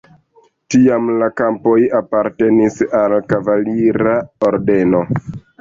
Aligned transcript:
Tiam 0.75 1.11
la 1.23 1.27
kampoj 1.41 1.75
apartenis 1.99 2.81
al 3.03 3.15
kavalira 3.35 4.17
ordeno. 4.51 5.05